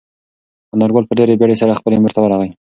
[0.73, 2.49] انارګل په ډېرې بیړې سره خپلې مور ته ورغی.